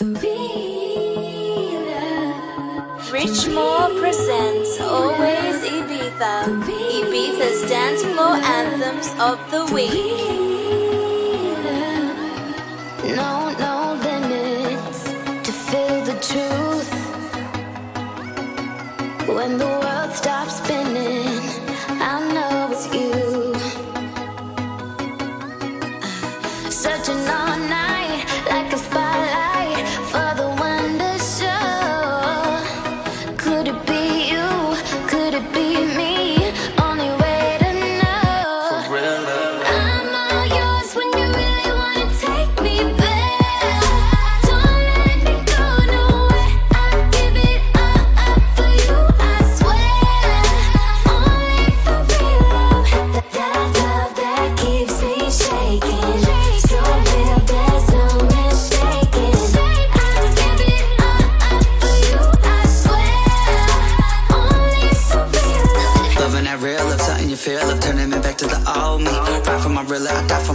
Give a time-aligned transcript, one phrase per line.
[0.00, 0.16] Rich
[3.52, 9.92] Moore presents Always Ibiza, Ibiza's dance floor anthems of the week.
[13.14, 15.04] No, no limits
[15.44, 16.90] to feel the truth.
[19.28, 19.79] When the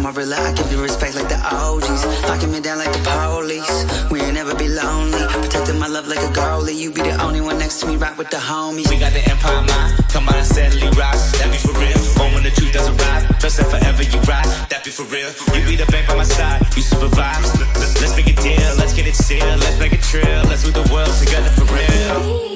[0.06, 2.06] my real I give you respect like the OGs.
[2.30, 3.66] Locking me down like the police.
[4.12, 5.18] We ain't never be lonely.
[5.42, 6.76] Protecting my love like a goalie.
[6.76, 8.88] You be the only one next to me, right with the homies.
[8.88, 9.98] We got the empire mind.
[10.14, 11.32] Come on and steadily rise.
[11.42, 11.98] That be for real.
[12.18, 13.26] Born when the truth doesn't ride.
[13.42, 14.46] Trust that forever you ride.
[14.70, 15.34] That be for real.
[15.58, 16.62] You be the bank by my side.
[16.76, 17.50] You supervise.
[17.98, 18.78] Let's make a deal.
[18.78, 19.60] Let's get it sealed.
[19.66, 20.46] Let's make it trail.
[20.46, 22.55] Let's move the world together for real.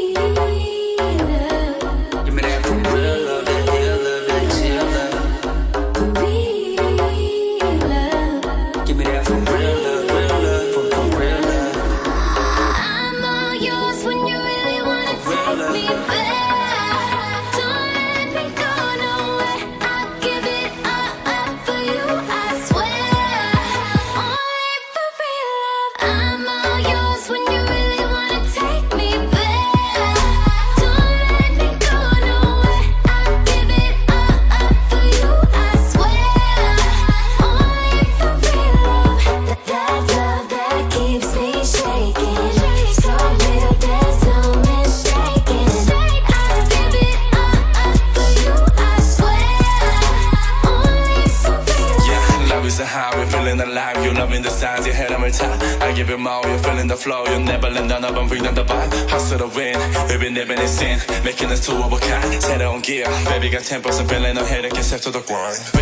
[63.49, 65.78] Liga tempo, sempre lei no header, que é to the grind.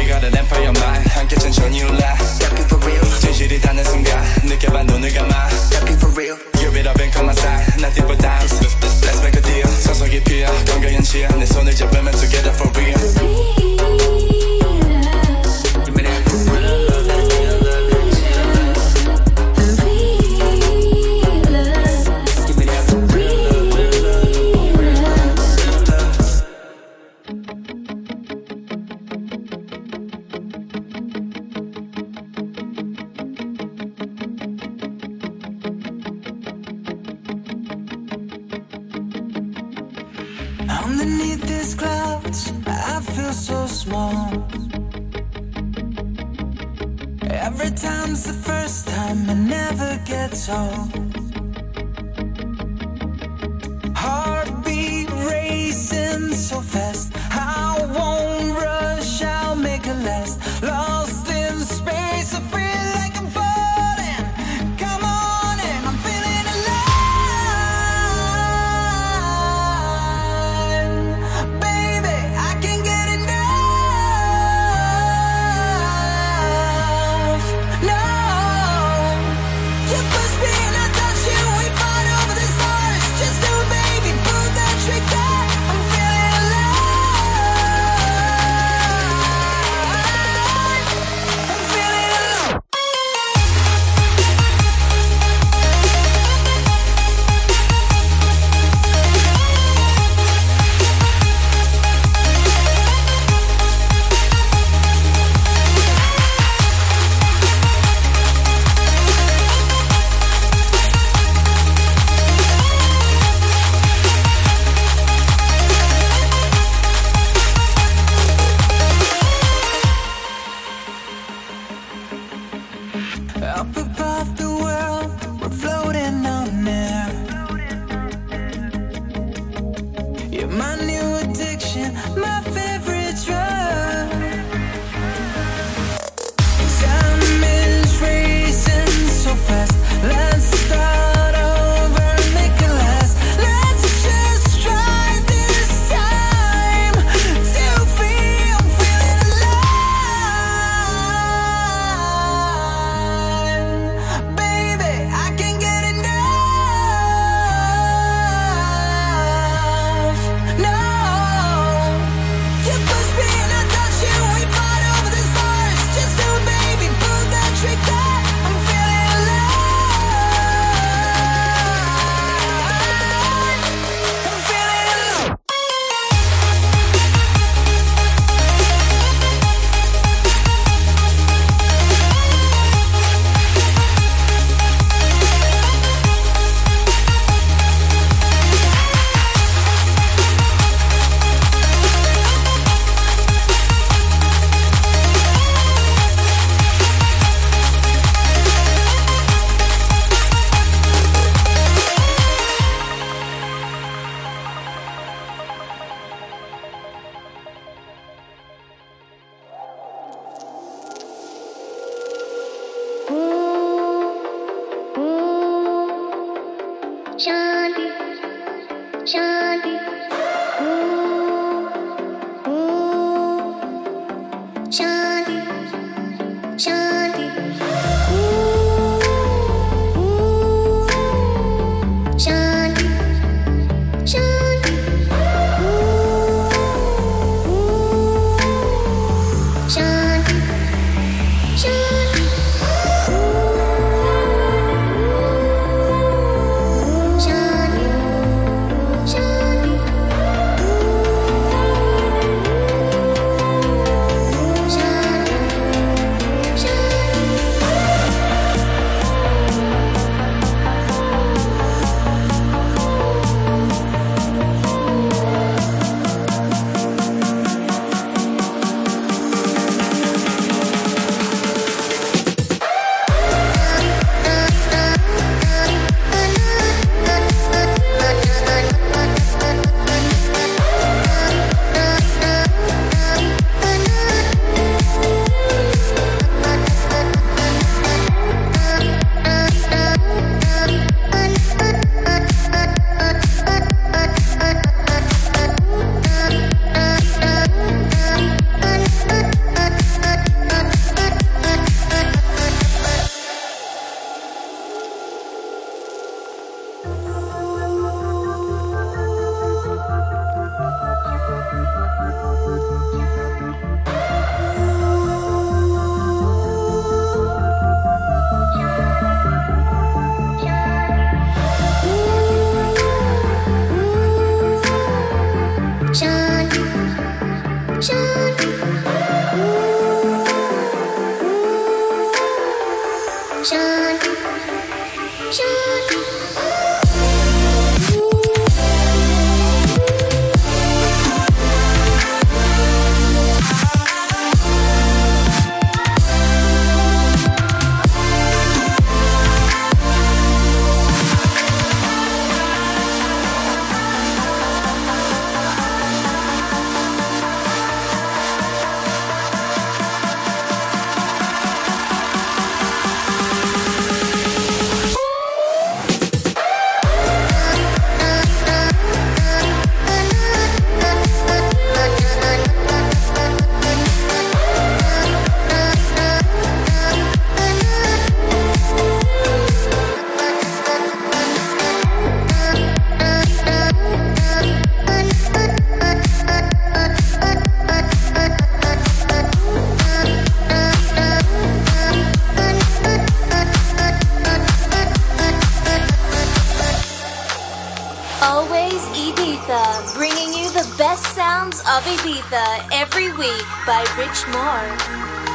[404.68, 405.27] life.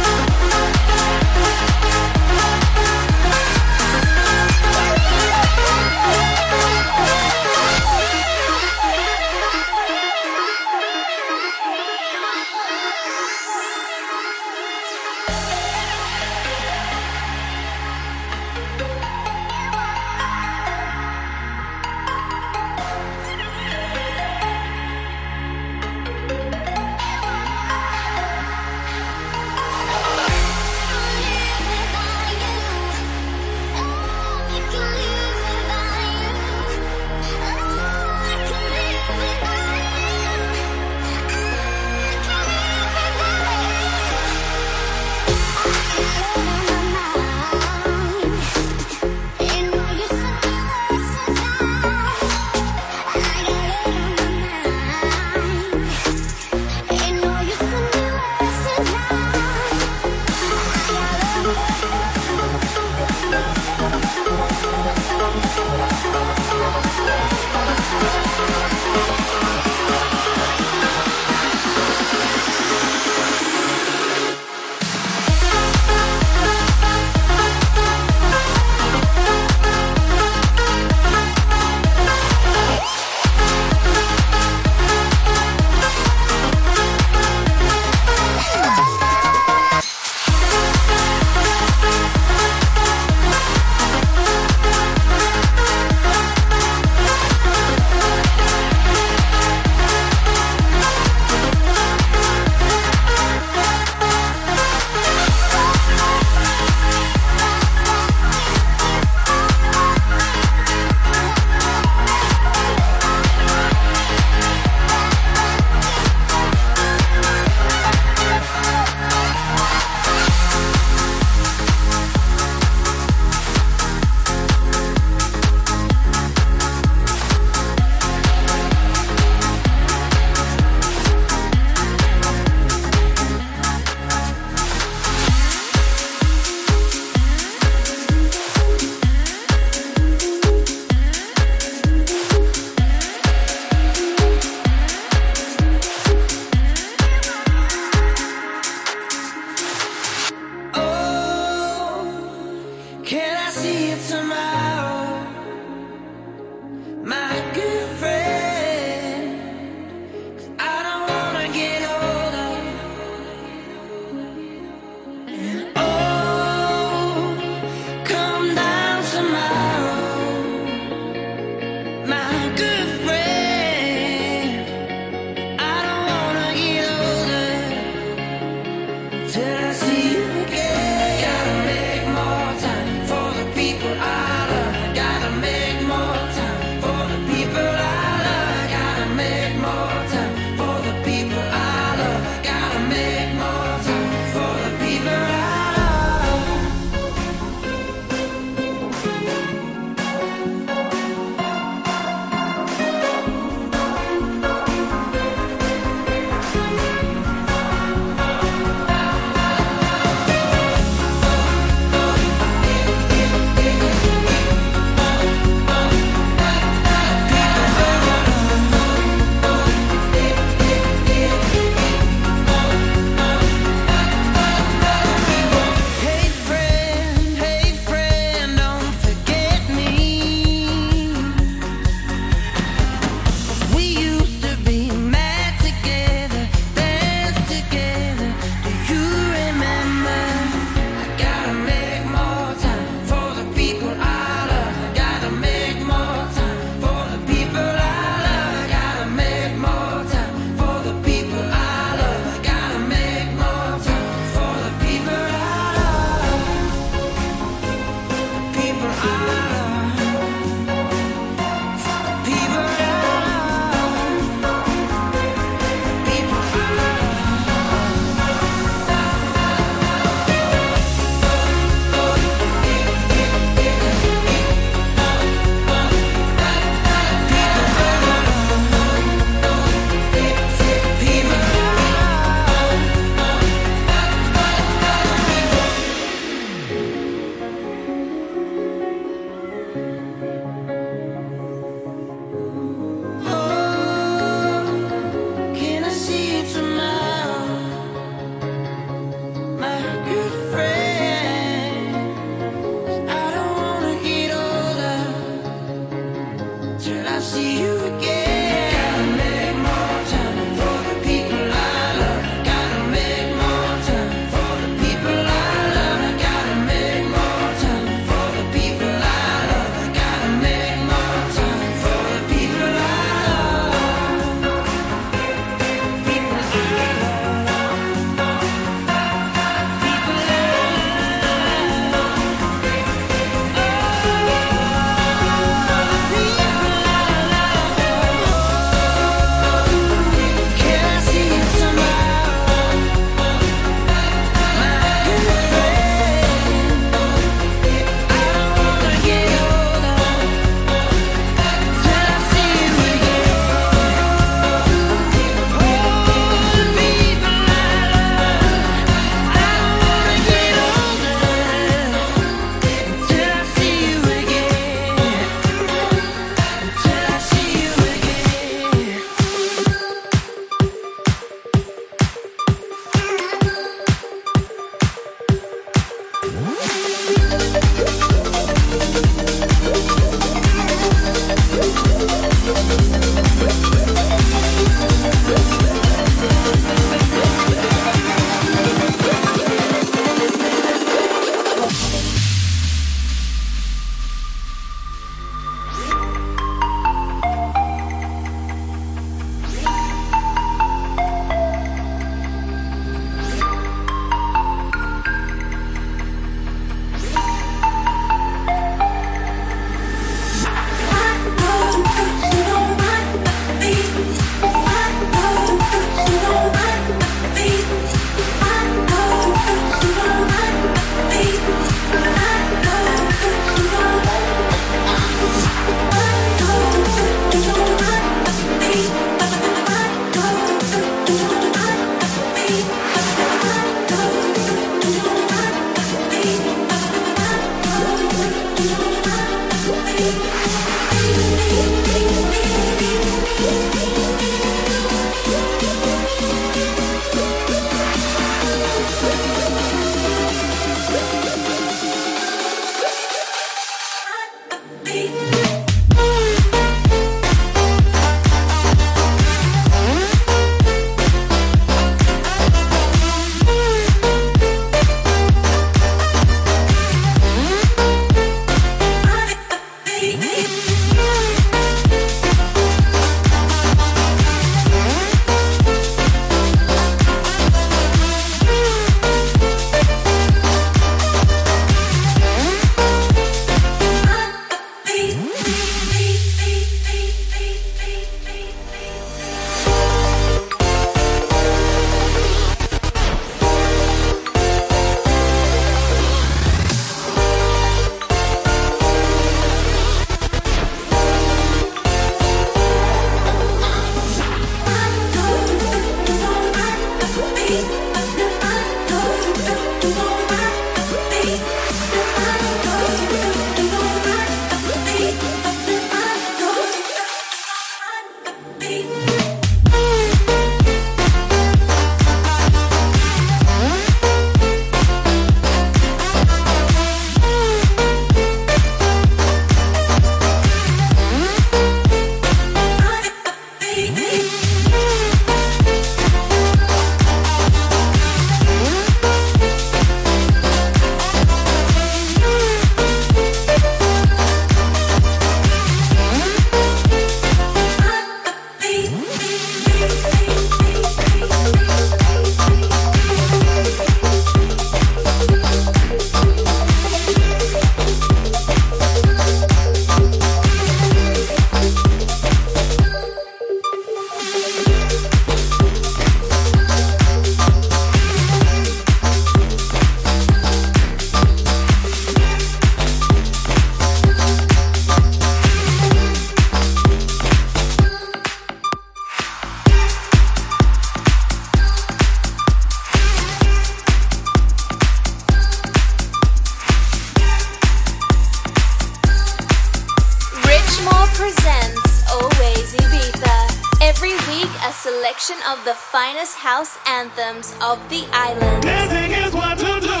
[596.44, 598.62] House anthems of the island.
[598.62, 600.00] Dancing is what to do.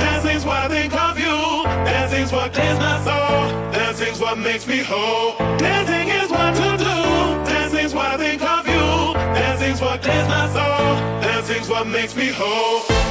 [0.00, 1.64] Dancing's what I think of you.
[1.84, 3.72] Dancing's what clears my soul.
[3.72, 5.36] Dancing's what makes me whole.
[5.58, 6.96] Dancing is what to do.
[7.52, 9.14] Dancing's what I think of you.
[9.40, 10.96] Dancing's what clears my soul.
[11.20, 13.01] Dancing's what makes me whole.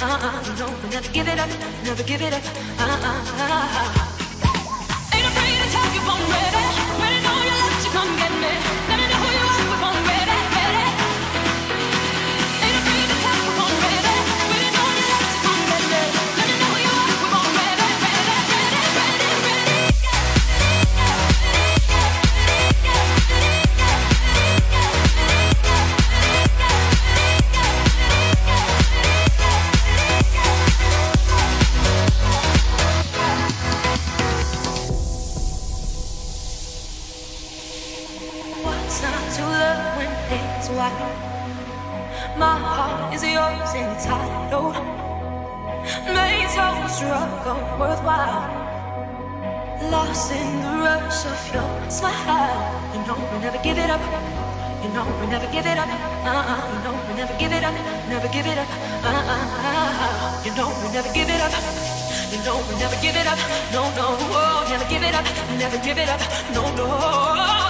[0.00, 1.50] uh-uh, no, never give it up,
[1.84, 2.42] never give it up,
[2.78, 3.12] uh-uh.
[3.42, 4.12] uh-uh.
[5.14, 6.61] Ain't afraid to tell you I'm ready.
[54.82, 55.86] You know we never give it up.
[55.86, 56.58] Uh-uh.
[56.72, 57.74] You know we never give it up.
[58.08, 58.68] Never give it up.
[59.04, 60.44] Uh-uh.
[60.44, 61.52] You know we never give it up.
[62.32, 63.38] You know we never give it up.
[63.72, 65.24] No, no, oh, never give it up.
[65.58, 66.20] Never give it up.
[66.52, 67.61] No, no.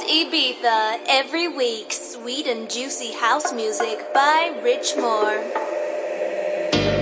[0.00, 1.92] is Ibiza every week.
[1.92, 5.42] Sweet and juicy house music by Rich Moore.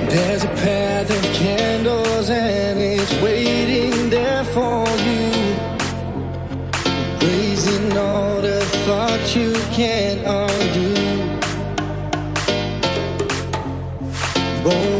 [0.08, 5.30] There's a path of candles and it's waiting there for you.
[7.20, 10.94] Raising all the thoughts you can't undo.
[14.62, 14.97] Boy,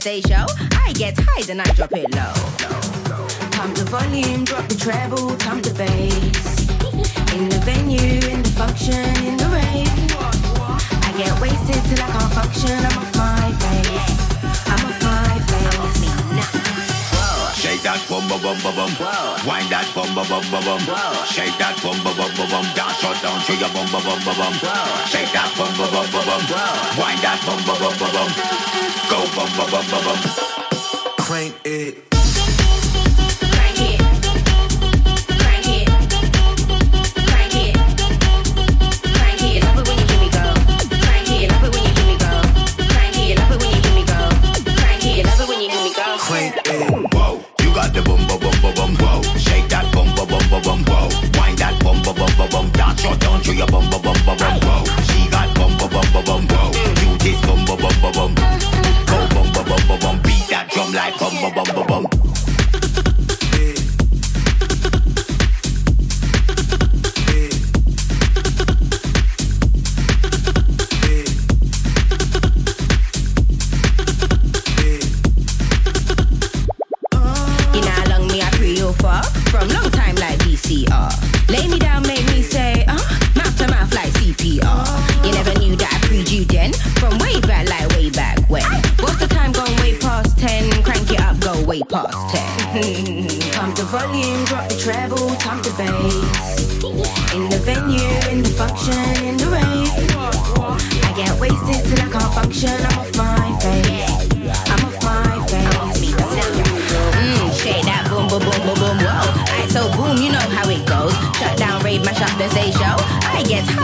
[0.00, 0.46] show.
[0.80, 2.32] I get high, then I drop it low.
[3.52, 6.64] Pump the volume, drop the treble, pump the bass.
[7.36, 9.92] In the venue, in the function, in the rave.
[11.04, 12.80] I get wasted till I can't function.
[12.80, 14.16] I'm off my face.
[14.72, 16.00] I'm off my face.
[17.60, 18.88] Shake that bum bum bum bum bum.
[19.44, 20.80] Wind that bum bum bum bum bum.
[21.28, 22.64] Shake that bum bum bum bum bum.
[22.72, 24.54] Dance shut down to your bum bum bum bum bum.
[25.12, 26.40] Shake that bum bum bum bum bum.
[26.96, 28.69] Wind that bum bum bum bum bum.
[29.10, 30.18] Go bum bum bum bum bum.
[31.18, 32.19] Crank it.
[61.10, 62.29] Like bum bum bum bum bum.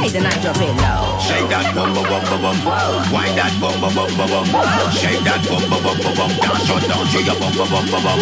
[0.07, 1.19] I get high, then I drop it low.
[1.19, 2.59] Shake that bum bum bum bum bum.
[3.12, 4.47] Wind that bum bum bum bum bum.
[4.92, 6.31] Shake that bum bum bum bum bum.
[6.38, 8.21] Dance shut down to your bum bum bum bum bum.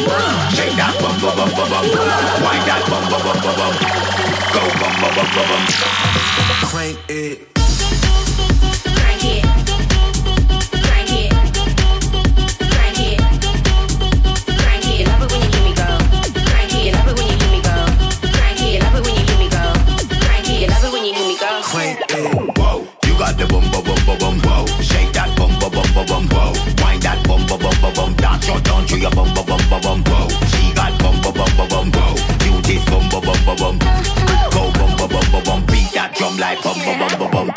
[0.54, 1.84] Shake that bum bum bum bum bum.
[2.40, 3.74] Wind that bum bum bum bum bum.
[4.54, 5.62] Go bum bum bum bum bum.
[6.64, 7.63] Crank it.
[29.04, 30.04] Down bum bum bum bum bum.
[30.04, 31.92] Whoa, she got bum bum bum bum bum.
[31.92, 32.14] Whoa,
[32.44, 33.78] you this bum bum bum bum bum.
[34.50, 35.66] Go bum bum bum bum bum.
[35.66, 37.53] Beat that drum like bum bum bum bum bum.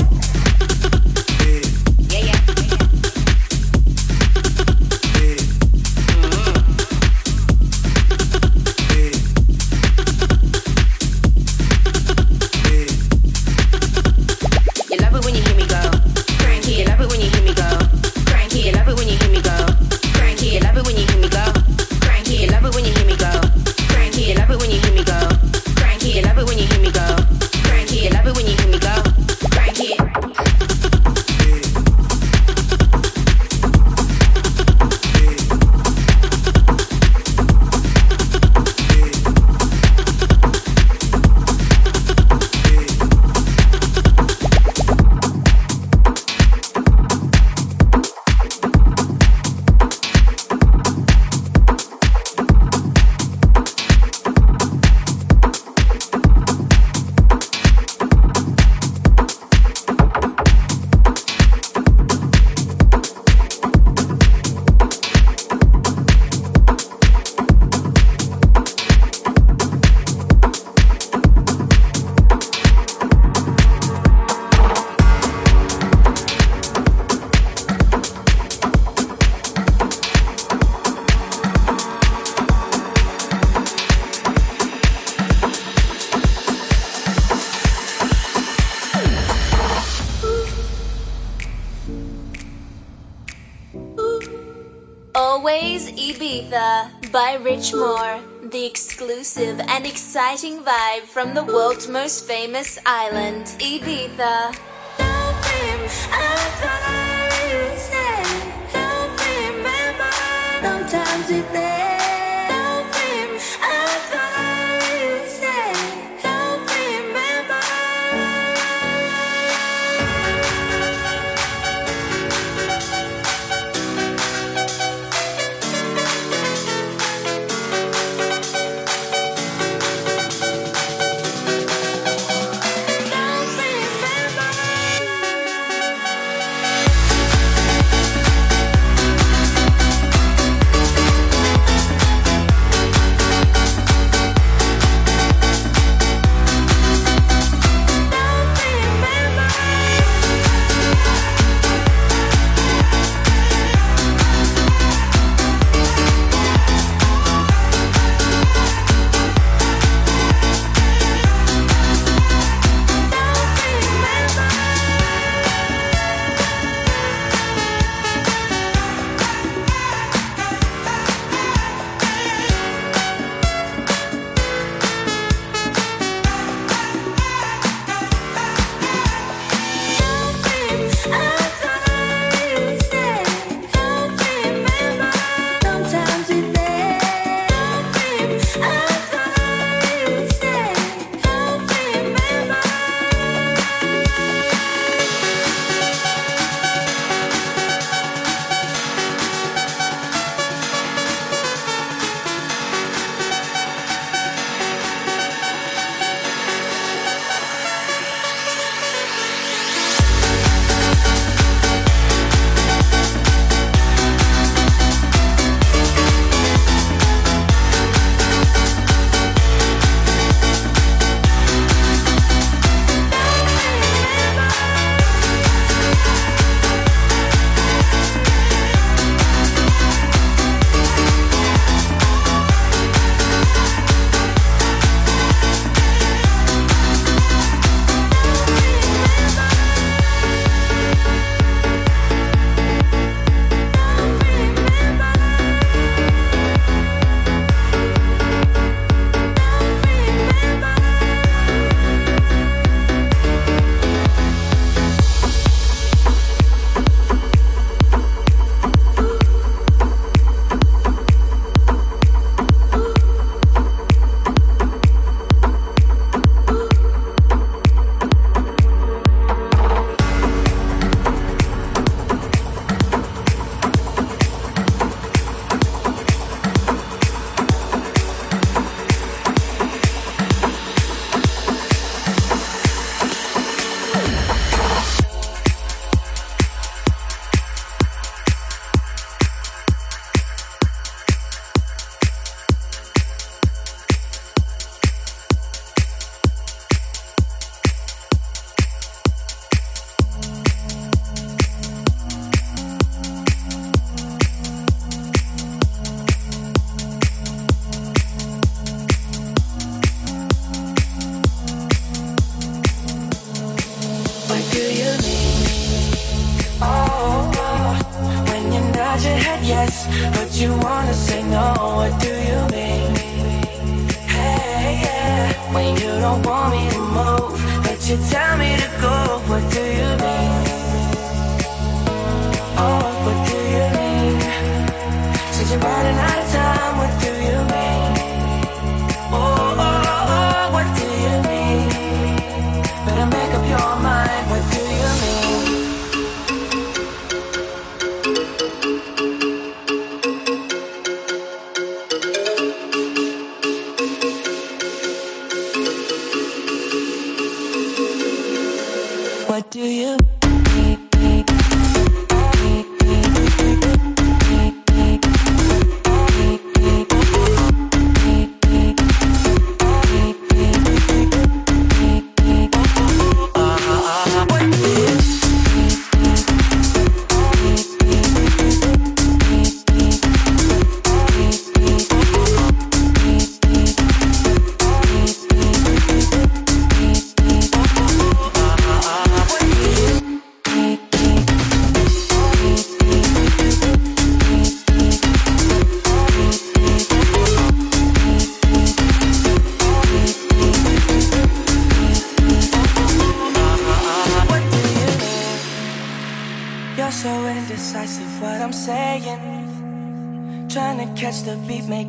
[99.37, 104.66] Exclusive and exciting vibe from the world's most famous island, Ibiza.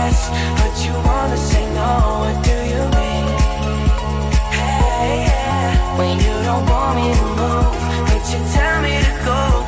[0.00, 0.18] yes,
[0.58, 1.90] but you wanna say no.
[2.22, 3.26] What do you mean?
[4.58, 5.98] Hey, yeah.
[5.98, 7.72] When you don't want me to move,
[8.08, 9.59] but you tell me to go.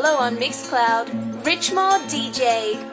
[0.00, 1.08] Follow on Mixcloud,
[1.42, 2.87] Richmore DJ.